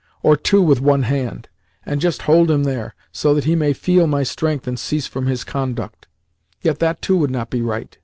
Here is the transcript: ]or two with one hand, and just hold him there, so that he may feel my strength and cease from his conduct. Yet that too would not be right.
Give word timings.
]or 0.23 0.35
two 0.35 0.63
with 0.63 0.81
one 0.81 1.03
hand, 1.03 1.47
and 1.85 2.01
just 2.01 2.23
hold 2.23 2.49
him 2.49 2.63
there, 2.63 2.95
so 3.11 3.35
that 3.35 3.43
he 3.43 3.55
may 3.55 3.71
feel 3.71 4.07
my 4.07 4.23
strength 4.23 4.67
and 4.67 4.79
cease 4.79 5.05
from 5.05 5.27
his 5.27 5.43
conduct. 5.43 6.07
Yet 6.59 6.79
that 6.79 7.03
too 7.03 7.17
would 7.17 7.29
not 7.29 7.51
be 7.51 7.61
right. 7.61 7.95